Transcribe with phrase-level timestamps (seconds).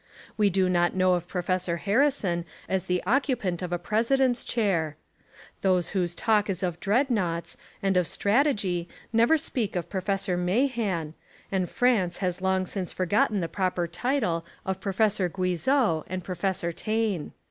[0.35, 4.97] We do not know of Professor Harrison as the occupant of a President's chair.
[5.61, 11.13] Those whose talk is of dreadnoughts and of strategy never speak of Professor Mahan,
[11.51, 16.71] and France has long since forgotten the proper title of Pro fessor Guizot and Professor
[16.71, 17.33] Taine.